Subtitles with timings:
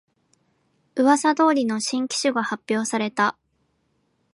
[0.95, 3.37] うわさ通りの新機種が発表された